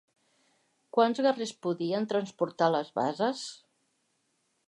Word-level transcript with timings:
Quants 0.97 1.21
guerrers 1.25 1.51
podien 1.67 2.09
transportar 2.15 2.71
les 2.77 2.91
basses? 3.01 3.47